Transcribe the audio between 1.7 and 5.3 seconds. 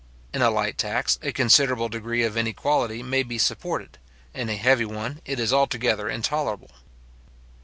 degree of inequality may be supported; in a heavy one,